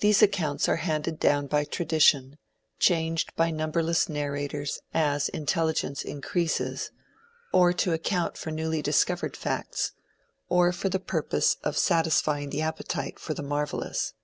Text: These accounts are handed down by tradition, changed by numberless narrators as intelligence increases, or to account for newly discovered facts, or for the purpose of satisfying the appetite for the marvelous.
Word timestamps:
These 0.00 0.22
accounts 0.22 0.68
are 0.68 0.78
handed 0.82 1.20
down 1.20 1.46
by 1.46 1.62
tradition, 1.62 2.38
changed 2.80 3.32
by 3.36 3.52
numberless 3.52 4.08
narrators 4.08 4.80
as 4.92 5.28
intelligence 5.28 6.02
increases, 6.04 6.90
or 7.52 7.72
to 7.74 7.92
account 7.92 8.36
for 8.36 8.50
newly 8.50 8.82
discovered 8.82 9.36
facts, 9.36 9.92
or 10.48 10.72
for 10.72 10.88
the 10.88 10.98
purpose 10.98 11.58
of 11.62 11.78
satisfying 11.78 12.50
the 12.50 12.62
appetite 12.62 13.20
for 13.20 13.32
the 13.32 13.44
marvelous. 13.44 14.14